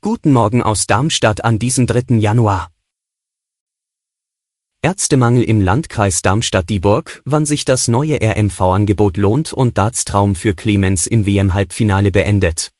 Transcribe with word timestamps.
Guten 0.00 0.32
Morgen 0.32 0.62
aus 0.62 0.86
Darmstadt 0.86 1.42
an 1.42 1.58
diesem 1.58 1.88
3. 1.88 2.16
Januar. 2.18 2.70
Ärztemangel 4.82 5.42
im 5.42 5.60
Landkreis 5.60 6.22
Darmstadt-Dieburg, 6.22 7.22
wann 7.24 7.44
sich 7.44 7.64
das 7.64 7.88
neue 7.88 8.20
RMV-Angebot 8.22 9.16
lohnt 9.16 9.52
und 9.52 9.78
Dartstraum 9.78 10.36
für 10.36 10.54
Clemens 10.54 11.08
im 11.08 11.26
WM-Halbfinale 11.26 12.12
beendet. 12.12 12.70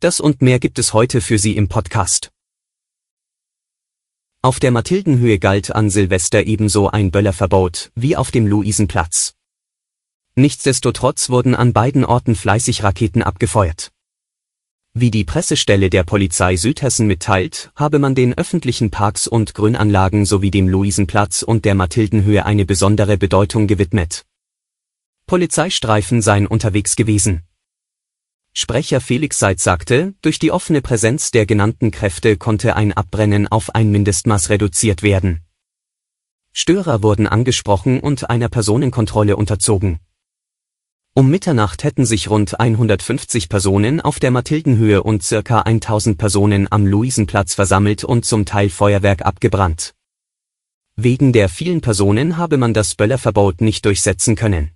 Das 0.00 0.18
und 0.18 0.42
mehr 0.42 0.58
gibt 0.58 0.80
es 0.80 0.92
heute 0.92 1.20
für 1.20 1.38
Sie 1.38 1.56
im 1.56 1.68
Podcast. 1.68 2.32
Auf 4.42 4.58
der 4.58 4.72
Mathildenhöhe 4.72 5.38
galt 5.38 5.72
an 5.72 5.88
Silvester 5.88 6.44
ebenso 6.44 6.88
ein 6.88 7.12
Böllerverbot 7.12 7.92
wie 7.94 8.16
auf 8.16 8.32
dem 8.32 8.48
Luisenplatz. 8.48 9.36
Nichtsdestotrotz 10.34 11.30
wurden 11.30 11.54
an 11.54 11.72
beiden 11.72 12.04
Orten 12.04 12.34
fleißig 12.34 12.82
Raketen 12.82 13.22
abgefeuert. 13.22 13.92
Wie 14.94 15.10
die 15.10 15.24
Pressestelle 15.24 15.90
der 15.90 16.02
Polizei 16.02 16.56
Südhessen 16.56 17.06
mitteilt, 17.06 17.70
habe 17.76 17.98
man 17.98 18.14
den 18.14 18.36
öffentlichen 18.36 18.90
Parks 18.90 19.28
und 19.28 19.54
Grünanlagen 19.54 20.24
sowie 20.24 20.50
dem 20.50 20.68
Luisenplatz 20.68 21.42
und 21.42 21.64
der 21.64 21.74
Mathildenhöhe 21.74 22.44
eine 22.44 22.64
besondere 22.64 23.16
Bedeutung 23.16 23.66
gewidmet. 23.66 24.24
Polizeistreifen 25.26 26.22
seien 26.22 26.46
unterwegs 26.46 26.96
gewesen. 26.96 27.42
Sprecher 28.54 29.00
Felix 29.00 29.38
Seid 29.38 29.60
sagte, 29.60 30.14
durch 30.20 30.38
die 30.38 30.50
offene 30.50 30.82
Präsenz 30.82 31.30
der 31.30 31.46
genannten 31.46 31.90
Kräfte 31.90 32.36
konnte 32.36 32.74
ein 32.74 32.92
Abbrennen 32.92 33.46
auf 33.46 33.74
ein 33.74 33.90
Mindestmaß 33.90 34.50
reduziert 34.50 35.02
werden. 35.02 35.44
Störer 36.52 37.04
wurden 37.04 37.28
angesprochen 37.28 38.00
und 38.00 38.30
einer 38.30 38.48
Personenkontrolle 38.48 39.36
unterzogen. 39.36 40.00
Um 41.18 41.30
Mitternacht 41.30 41.82
hätten 41.82 42.06
sich 42.06 42.30
rund 42.30 42.60
150 42.60 43.48
Personen 43.48 44.00
auf 44.00 44.20
der 44.20 44.30
Mathildenhöhe 44.30 45.02
und 45.02 45.24
circa 45.24 45.62
1000 45.62 46.16
Personen 46.16 46.70
am 46.70 46.86
Luisenplatz 46.86 47.54
versammelt 47.54 48.04
und 48.04 48.24
zum 48.24 48.44
Teil 48.44 48.70
Feuerwerk 48.70 49.22
abgebrannt. 49.22 49.96
Wegen 50.94 51.32
der 51.32 51.48
vielen 51.48 51.80
Personen 51.80 52.36
habe 52.36 52.56
man 52.56 52.72
das 52.72 52.94
Böllerverbot 52.94 53.62
nicht 53.62 53.84
durchsetzen 53.84 54.36
können. 54.36 54.70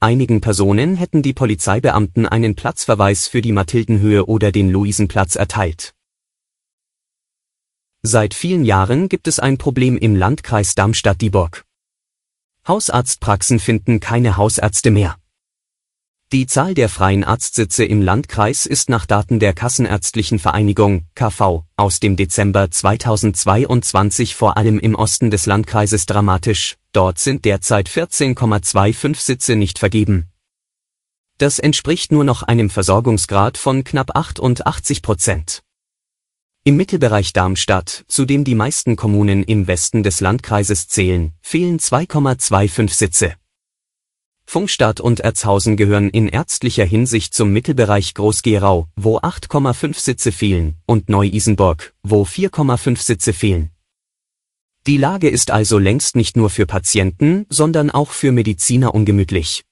Einigen 0.00 0.42
Personen 0.42 0.96
hätten 0.96 1.22
die 1.22 1.32
Polizeibeamten 1.32 2.26
einen 2.26 2.54
Platzverweis 2.54 3.26
für 3.26 3.40
die 3.40 3.52
Mathildenhöhe 3.52 4.26
oder 4.26 4.52
den 4.52 4.68
Luisenplatz 4.70 5.36
erteilt. 5.36 5.94
Seit 8.02 8.34
vielen 8.34 8.66
Jahren 8.66 9.08
gibt 9.08 9.26
es 9.26 9.40
ein 9.40 9.56
Problem 9.56 9.96
im 9.96 10.14
Landkreis 10.14 10.74
Darmstadt-Dieburg. 10.74 11.64
Hausarztpraxen 12.68 13.60
finden 13.60 13.98
keine 13.98 14.36
Hausärzte 14.36 14.90
mehr. 14.90 15.16
Die 16.32 16.46
Zahl 16.46 16.72
der 16.72 16.88
freien 16.88 17.24
Arztsitze 17.24 17.84
im 17.84 18.00
Landkreis 18.00 18.64
ist 18.64 18.88
nach 18.88 19.04
Daten 19.04 19.38
der 19.38 19.52
Kassenärztlichen 19.52 20.38
Vereinigung 20.38 21.04
KV 21.14 21.64
aus 21.76 22.00
dem 22.00 22.16
Dezember 22.16 22.70
2022 22.70 24.34
vor 24.34 24.56
allem 24.56 24.78
im 24.78 24.94
Osten 24.94 25.30
des 25.30 25.44
Landkreises 25.44 26.06
dramatisch, 26.06 26.78
dort 26.92 27.18
sind 27.18 27.44
derzeit 27.44 27.86
14,25 27.86 29.16
Sitze 29.16 29.56
nicht 29.56 29.78
vergeben. 29.78 30.30
Das 31.36 31.58
entspricht 31.58 32.12
nur 32.12 32.24
noch 32.24 32.42
einem 32.42 32.70
Versorgungsgrad 32.70 33.58
von 33.58 33.84
knapp 33.84 34.16
88 34.16 35.02
Prozent. 35.02 35.62
Im 36.64 36.78
Mittelbereich 36.78 37.34
Darmstadt, 37.34 38.06
zu 38.08 38.24
dem 38.24 38.44
die 38.44 38.54
meisten 38.54 38.96
Kommunen 38.96 39.42
im 39.42 39.66
Westen 39.66 40.02
des 40.02 40.20
Landkreises 40.20 40.88
zählen, 40.88 41.34
fehlen 41.42 41.78
2,25 41.78 42.94
Sitze. 42.94 43.34
Funkstadt 44.52 45.00
und 45.00 45.20
Erzhausen 45.20 45.78
gehören 45.78 46.10
in 46.10 46.28
ärztlicher 46.28 46.84
Hinsicht 46.84 47.32
zum 47.32 47.54
Mittelbereich 47.54 48.12
Groß-Gerau, 48.12 48.86
wo 48.96 49.18
8,5 49.18 49.98
Sitze 49.98 50.30
fehlen, 50.30 50.76
und 50.84 51.08
Neu-Isenburg, 51.08 51.94
wo 52.02 52.24
4,5 52.24 52.98
Sitze 52.98 53.32
fehlen. 53.32 53.70
Die 54.86 54.98
Lage 54.98 55.30
ist 55.30 55.50
also 55.50 55.78
längst 55.78 56.16
nicht 56.16 56.36
nur 56.36 56.50
für 56.50 56.66
Patienten, 56.66 57.46
sondern 57.48 57.90
auch 57.90 58.10
für 58.10 58.30
Mediziner 58.30 58.94
ungemütlich. 58.94 59.64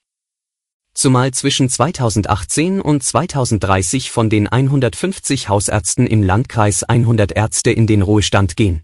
Zumal 0.94 1.32
zwischen 1.32 1.68
2018 1.68 2.80
und 2.80 3.02
2030 3.02 4.10
von 4.10 4.30
den 4.30 4.48
150 4.48 5.50
Hausärzten 5.50 6.06
im 6.06 6.22
Landkreis 6.22 6.84
100 6.84 7.32
Ärzte 7.32 7.70
in 7.70 7.86
den 7.86 8.00
Ruhestand 8.00 8.56
gehen. 8.56 8.82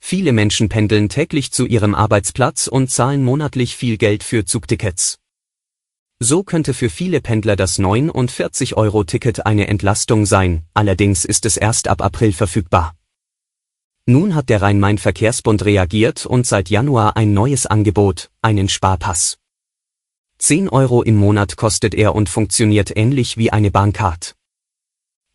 Viele 0.00 0.32
Menschen 0.32 0.68
pendeln 0.68 1.08
täglich 1.08 1.52
zu 1.52 1.66
ihrem 1.66 1.94
Arbeitsplatz 1.94 2.66
und 2.66 2.90
zahlen 2.90 3.24
monatlich 3.24 3.76
viel 3.76 3.98
Geld 3.98 4.22
für 4.22 4.44
Zugtickets. 4.44 5.18
So 6.20 6.42
könnte 6.42 6.74
für 6.74 6.90
viele 6.90 7.20
Pendler 7.20 7.54
das 7.54 7.78
49-Euro-Ticket 7.78 9.46
eine 9.46 9.68
Entlastung 9.68 10.26
sein, 10.26 10.64
allerdings 10.74 11.24
ist 11.24 11.46
es 11.46 11.56
erst 11.56 11.86
ab 11.86 12.02
April 12.02 12.32
verfügbar. 12.32 12.96
Nun 14.06 14.34
hat 14.34 14.48
der 14.48 14.62
Rhein-Main-Verkehrsbund 14.62 15.64
reagiert 15.64 16.26
und 16.26 16.46
seit 16.46 16.70
Januar 16.70 17.16
ein 17.16 17.34
neues 17.34 17.66
Angebot, 17.66 18.30
einen 18.42 18.68
Sparpass. 18.68 19.38
10 20.38 20.68
Euro 20.70 21.02
im 21.02 21.16
Monat 21.16 21.56
kostet 21.56 21.94
er 21.94 22.14
und 22.14 22.28
funktioniert 22.28 22.96
ähnlich 22.96 23.36
wie 23.36 23.52
eine 23.52 23.70
Bahncard. 23.70 24.34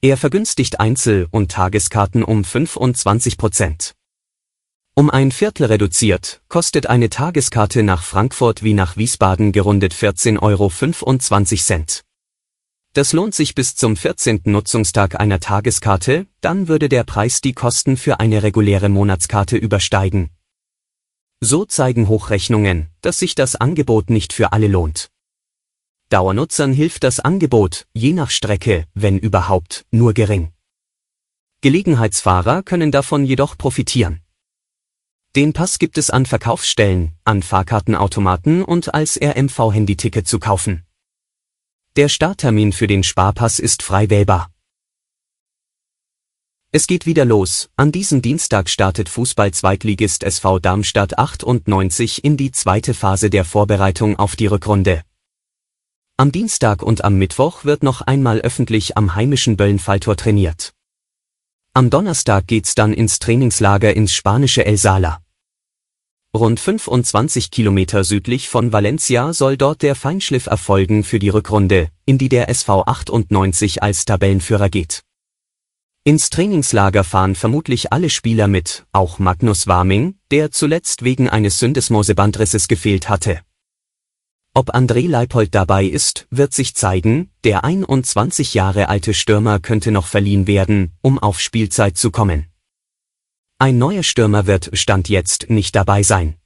Er 0.01 0.17
vergünstigt 0.17 0.79
Einzel- 0.79 1.27
und 1.31 1.51
Tageskarten 1.51 2.23
um 2.23 2.43
25 2.43 3.37
Prozent. 3.37 3.93
Um 4.95 5.09
ein 5.09 5.31
Viertel 5.31 5.65
reduziert, 5.65 6.43
kostet 6.49 6.85
eine 6.85 7.09
Tageskarte 7.09 7.81
nach 7.81 8.03
Frankfurt 8.03 8.61
wie 8.61 8.75
nach 8.75 8.95
Wiesbaden 8.95 9.51
gerundet 9.51 9.91
14,25 9.91 10.39
Euro. 10.43 12.03
Das 12.93 13.11
lohnt 13.11 13.33
sich 13.33 13.55
bis 13.55 13.75
zum 13.75 13.97
14. 13.97 14.41
Nutzungstag 14.45 15.19
einer 15.19 15.39
Tageskarte, 15.39 16.27
dann 16.41 16.67
würde 16.67 16.89
der 16.89 17.03
Preis 17.05 17.41
die 17.41 17.53
Kosten 17.53 17.97
für 17.97 18.19
eine 18.19 18.43
reguläre 18.43 18.87
Monatskarte 18.87 19.57
übersteigen. 19.57 20.29
So 21.39 21.65
zeigen 21.65 22.07
Hochrechnungen, 22.07 22.89
dass 23.01 23.17
sich 23.17 23.33
das 23.33 23.55
Angebot 23.55 24.11
nicht 24.11 24.31
für 24.31 24.53
alle 24.53 24.67
lohnt. 24.67 25.09
Dauernutzern 26.09 26.71
hilft 26.71 27.03
das 27.03 27.19
Angebot, 27.19 27.87
je 27.93 28.13
nach 28.13 28.29
Strecke, 28.29 28.85
wenn 28.93 29.17
überhaupt, 29.17 29.87
nur 29.89 30.13
gering. 30.13 30.53
Gelegenheitsfahrer 31.61 32.61
können 32.61 32.91
davon 32.91 33.25
jedoch 33.25 33.57
profitieren. 33.57 34.19
Den 35.35 35.51
Pass 35.51 35.79
gibt 35.79 35.97
es 35.97 36.11
an 36.11 36.27
Verkaufsstellen, 36.27 37.13
an 37.23 37.41
Fahrkartenautomaten 37.41 38.63
und 38.63 38.93
als 38.93 39.19
RMV-Handyticket 39.19 40.27
zu 40.27 40.37
kaufen. 40.37 40.85
Der 41.95 42.07
Starttermin 42.07 42.71
für 42.71 42.85
den 42.85 43.03
Sparpass 43.03 43.57
ist 43.57 43.81
frei 43.81 44.11
wählbar. 44.11 44.51
Es 46.71 46.85
geht 46.85 47.07
wieder 47.07 47.25
los. 47.25 47.71
An 47.77 47.91
diesem 47.91 48.21
Dienstag 48.21 48.69
startet 48.69 49.09
Fußball-Zweitligist 49.09 50.23
SV 50.23 50.59
Darmstadt 50.59 51.17
98 51.17 52.23
in 52.23 52.37
die 52.37 52.51
zweite 52.51 52.93
Phase 52.93 53.31
der 53.31 53.43
Vorbereitung 53.43 54.19
auf 54.19 54.35
die 54.35 54.45
Rückrunde. 54.45 55.01
Am 56.15 56.31
Dienstag 56.31 56.83
und 56.83 57.03
am 57.03 57.15
Mittwoch 57.15 57.65
wird 57.65 57.81
noch 57.81 58.01
einmal 58.01 58.39
öffentlich 58.41 58.97
am 58.97 59.15
heimischen 59.15 59.57
Böllenfalltor 59.57 60.15
trainiert. 60.15 60.75
Am 61.73 61.89
Donnerstag 61.89 62.45
geht's 62.45 62.75
dann 62.75 62.93
ins 62.93 63.17
Trainingslager 63.17 63.95
ins 63.95 64.13
spanische 64.13 64.63
El 64.63 64.77
Sala. 64.77 65.22
Rund 66.35 66.59
25 66.59 67.51
Kilometer 67.51 68.03
südlich 68.03 68.49
von 68.49 68.73
Valencia 68.73 69.33
soll 69.33 69.55
dort 69.55 69.83
der 69.83 69.93
Feinschliff 69.93 70.47
erfolgen 70.47 71.03
für 71.03 71.19
die 71.19 71.29
Rückrunde, 71.29 71.89
in 72.05 72.17
die 72.17 72.27
der 72.27 72.49
SV 72.49 72.85
98 72.85 73.83
als 73.83 74.05
Tabellenführer 74.05 74.69
geht. 74.69 75.03
Ins 76.03 76.31
Trainingslager 76.31 77.03
fahren 77.03 77.35
vermutlich 77.35 77.93
alle 77.93 78.09
Spieler 78.09 78.47
mit, 78.47 78.87
auch 78.91 79.19
Magnus 79.19 79.67
Warming, 79.67 80.15
der 80.31 80.49
zuletzt 80.49 81.03
wegen 81.03 81.29
eines 81.29 81.59
Syndesmosebandrisses 81.59 82.67
gefehlt 82.67 83.09
hatte. 83.09 83.41
Ob 84.55 84.73
André 84.73 85.07
Leipold 85.07 85.53
dabei 85.53 85.85
ist, 85.85 86.25
wird 86.31 86.53
sich 86.55 86.73
zeigen, 86.73 87.29
der 87.43 87.63
21 87.63 88.55
Jahre 88.55 88.89
alte 88.89 89.13
Stürmer 89.13 89.59
könnte 89.59 89.91
noch 89.91 90.07
verliehen 90.07 90.47
werden, 90.47 90.93
um 91.01 91.19
auf 91.19 91.39
Spielzeit 91.39 91.95
zu 91.95 92.09
kommen. 92.09 92.47
Ein 93.59 93.77
neuer 93.77 94.03
Stürmer 94.03 94.47
wird 94.47 94.69
Stand 94.73 95.09
jetzt 95.09 95.49
nicht 95.49 95.75
dabei 95.75 96.03
sein. 96.03 96.37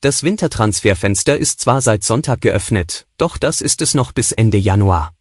Das 0.00 0.22
Wintertransferfenster 0.22 1.36
ist 1.36 1.60
zwar 1.60 1.80
seit 1.80 2.04
Sonntag 2.04 2.40
geöffnet, 2.40 3.06
doch 3.16 3.36
das 3.36 3.60
ist 3.60 3.82
es 3.82 3.94
noch 3.94 4.12
bis 4.12 4.32
Ende 4.32 4.58
Januar. 4.58 5.14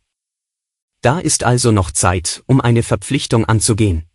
Da 1.02 1.20
ist 1.20 1.44
also 1.44 1.72
noch 1.72 1.92
Zeit, 1.92 2.44
um 2.48 2.62
eine 2.62 2.84
Verpflichtung 2.84 3.46
anzugehen. 3.46 4.08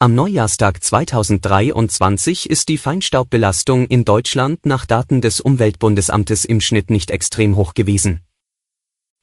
Am 0.00 0.14
Neujahrstag 0.14 0.82
2023 0.82 2.48
ist 2.48 2.68
die 2.68 2.78
Feinstaubbelastung 2.78 3.86
in 3.88 4.04
Deutschland 4.04 4.64
nach 4.64 4.86
Daten 4.86 5.20
des 5.20 5.40
Umweltbundesamtes 5.40 6.44
im 6.44 6.60
Schnitt 6.60 6.88
nicht 6.88 7.10
extrem 7.10 7.56
hoch 7.56 7.74
gewesen. 7.74 8.20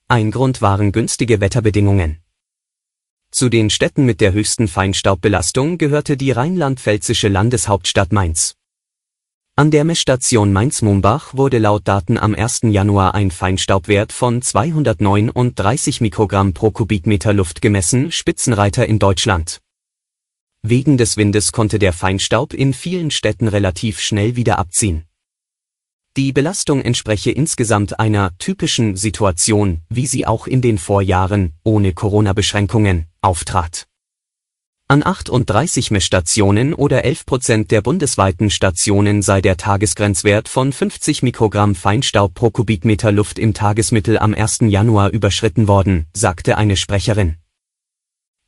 Ein 0.07 0.31
Grund 0.31 0.61
waren 0.61 0.91
günstige 0.91 1.39
Wetterbedingungen. 1.39 2.25
Zu 3.37 3.49
den 3.49 3.69
Städten 3.69 4.05
mit 4.05 4.21
der 4.21 4.31
höchsten 4.31 4.69
Feinstaubbelastung 4.69 5.77
gehörte 5.77 6.15
die 6.15 6.31
rheinland-pfälzische 6.31 7.27
Landeshauptstadt 7.27 8.13
Mainz. 8.13 8.55
An 9.57 9.71
der 9.71 9.83
Messstation 9.83 10.53
Mainz-Mumbach 10.53 11.33
wurde 11.33 11.57
laut 11.57 11.85
Daten 11.85 12.17
am 12.17 12.33
1. 12.33 12.61
Januar 12.69 13.13
ein 13.13 13.31
Feinstaubwert 13.31 14.13
von 14.13 14.41
239 14.41 15.99
Mikrogramm 15.99 16.53
pro 16.53 16.71
Kubikmeter 16.71 17.33
Luft 17.33 17.61
gemessen, 17.61 18.09
Spitzenreiter 18.09 18.85
in 18.85 18.99
Deutschland. 18.99 19.59
Wegen 20.61 20.95
des 20.97 21.17
Windes 21.17 21.51
konnte 21.51 21.77
der 21.77 21.91
Feinstaub 21.91 22.53
in 22.53 22.73
vielen 22.73 23.11
Städten 23.11 23.49
relativ 23.49 23.99
schnell 23.99 24.37
wieder 24.37 24.59
abziehen. 24.59 25.03
Die 26.17 26.31
Belastung 26.31 26.81
entspreche 26.81 27.31
insgesamt 27.31 28.00
einer 28.00 28.31
typischen 28.38 28.95
Situation, 28.95 29.81
wie 29.89 30.07
sie 30.07 30.25
auch 30.25 30.47
in 30.47 30.62
den 30.62 30.77
Vorjahren, 30.77 31.51
ohne 31.65 31.91
Corona-Beschränkungen, 31.91 33.07
auftrat. 33.21 33.85
An 34.88 35.06
38 35.06 35.91
Messstationen 35.91 36.73
oder 36.73 37.03
11 37.03 37.25
Prozent 37.25 37.71
der 37.71 37.81
bundesweiten 37.81 38.50
Stationen 38.50 39.23
sei 39.23 39.41
der 39.41 39.57
Tagesgrenzwert 39.57 40.47
von 40.47 40.71
50 40.71 41.21
Mikrogramm 41.21 41.75
Feinstaub 41.75 42.33
pro 42.33 42.50
Kubikmeter 42.50 43.11
Luft 43.11 43.38
im 43.38 43.53
Tagesmittel 43.53 44.18
am 44.18 44.33
1. 44.33 44.59
Januar 44.61 45.09
überschritten 45.09 45.68
worden, 45.68 46.06
sagte 46.13 46.57
eine 46.57 46.77
Sprecherin. 46.77 47.35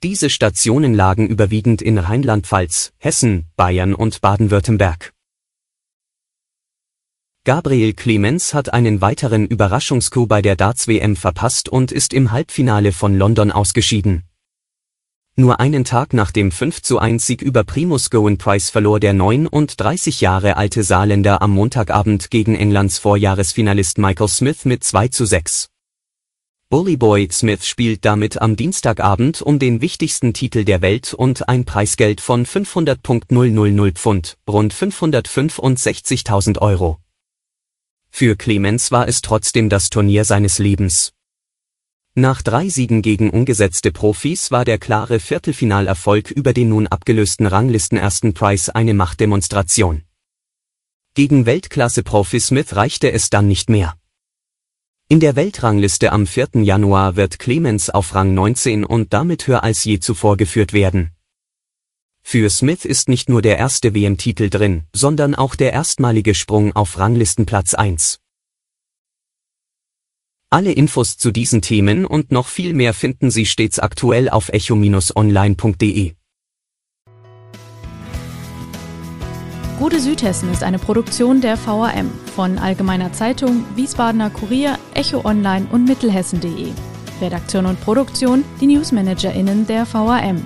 Diese 0.03 0.29
Stationen 0.29 0.93
lagen 0.93 1.27
überwiegend 1.27 1.81
in 1.81 1.97
Rheinland-Pfalz, 1.97 2.93
Hessen, 2.97 3.47
Bayern 3.57 3.93
und 3.93 4.21
Baden-Württemberg. 4.21 5.16
Gabriel 7.47 7.93
Clemens 7.93 8.53
hat 8.53 8.73
einen 8.73 8.99
weiteren 8.99 9.47
Überraschungscoup 9.47 10.27
bei 10.27 10.41
der 10.41 10.57
Darts-WM 10.57 11.15
verpasst 11.15 11.69
und 11.69 11.93
ist 11.93 12.13
im 12.13 12.33
Halbfinale 12.33 12.91
von 12.91 13.17
London 13.17 13.53
ausgeschieden. 13.53 14.23
Nur 15.37 15.61
einen 15.61 15.85
Tag 15.85 16.11
nach 16.11 16.31
dem 16.31 16.51
5 16.51 16.81
zu 16.81 16.99
1 16.99 17.25
Sieg 17.25 17.41
über 17.41 17.63
Primus 17.63 18.09
Gowen 18.09 18.37
Price 18.37 18.69
verlor 18.69 18.99
der 18.99 19.13
39 19.13 20.19
Jahre 20.19 20.57
alte 20.57 20.83
Saarländer 20.83 21.41
am 21.41 21.51
Montagabend 21.51 22.31
gegen 22.31 22.53
Englands 22.53 22.99
Vorjahresfinalist 22.99 23.97
Michael 23.97 24.27
Smith 24.27 24.65
mit 24.65 24.83
2 24.83 25.07
zu 25.07 25.23
6. 25.23 25.69
Bully 26.69 26.97
Boy 26.97 27.29
Smith 27.31 27.65
spielt 27.65 28.03
damit 28.03 28.41
am 28.41 28.57
Dienstagabend 28.57 29.41
um 29.41 29.57
den 29.57 29.79
wichtigsten 29.79 30.33
Titel 30.33 30.65
der 30.65 30.81
Welt 30.81 31.13
und 31.13 31.47
ein 31.47 31.63
Preisgeld 31.63 32.19
von 32.19 32.45
500.000 32.45 33.93
Pfund, 33.93 34.37
rund 34.49 34.73
565.000 34.73 36.59
Euro. 36.59 36.99
Für 38.09 38.35
Clemens 38.35 38.91
war 38.91 39.07
es 39.07 39.21
trotzdem 39.21 39.69
das 39.69 39.89
Turnier 39.89 40.25
seines 40.25 40.59
Lebens. 40.59 41.13
Nach 42.15 42.41
drei 42.41 42.67
Siegen 42.69 43.03
gegen 43.03 43.29
ungesetzte 43.29 43.91
Profis 43.91 44.49
war 44.49 44.65
der 44.65 44.79
klare 44.79 45.19
Viertelfinalerfolg 45.19 46.31
über 46.31 46.51
den 46.51 46.69
nun 46.69 46.87
abgelösten 46.87 47.45
Ranglistenersten 47.45 48.33
Price 48.33 48.69
eine 48.69 48.95
Machtdemonstration. 48.95 50.01
Gegen 51.13 51.45
Weltklasse-Profi 51.45 52.39
Smith 52.39 52.75
reichte 52.75 53.11
es 53.11 53.29
dann 53.29 53.47
nicht 53.47 53.69
mehr. 53.69 53.95
In 55.09 55.19
der 55.19 55.35
Weltrangliste 55.35 56.11
am 56.11 56.27
4. 56.27 56.63
Januar 56.63 57.15
wird 57.15 57.39
Clemens 57.39 57.89
auf 57.89 58.13
Rang 58.13 58.33
19 58.33 58.83
und 58.83 59.13
damit 59.13 59.47
höher 59.47 59.63
als 59.63 59.83
je 59.83 59.99
zuvor 59.99 60.37
geführt 60.37 60.73
werden. 60.73 61.11
Für 62.29 62.49
Smith 62.49 62.83
ist 62.83 63.07
nicht 63.07 63.29
nur 63.29 63.41
der 63.41 63.57
erste 63.57 63.95
WM-Titel 63.95 64.49
drin, 64.49 64.83
sondern 64.93 65.33
auch 65.33 65.55
der 65.55 65.71
erstmalige 65.71 66.35
Sprung 66.35 66.75
auf 66.75 66.99
Ranglistenplatz 66.99 67.73
1. 67.73 68.19
Alle 70.49 70.73
Infos 70.73 71.17
zu 71.17 71.31
diesen 71.31 71.61
Themen 71.61 72.05
und 72.05 72.33
noch 72.33 72.49
viel 72.49 72.73
mehr 72.73 72.93
finden 72.93 73.31
Sie 73.31 73.45
stets 73.45 73.79
aktuell 73.79 74.27
auf 74.27 74.49
echo-online.de. 74.49 76.15
Gute 79.79 80.01
Südhessen 80.01 80.51
ist 80.51 80.63
eine 80.63 80.79
Produktion 80.79 81.39
der 81.39 81.57
VAM 81.57 82.11
von 82.35 82.57
Allgemeiner 82.57 83.13
Zeitung, 83.13 83.63
Wiesbadener 83.77 84.31
Kurier, 84.31 84.77
Echo 84.95 85.23
Online 85.23 85.65
und 85.71 85.85
Mittelhessen.de. 85.85 86.73
Redaktion 87.21 87.65
und 87.65 87.79
Produktion 87.79 88.43
die 88.59 88.67
NewsmanagerInnen 88.67 89.65
der 89.65 89.87
VAM. 89.89 90.45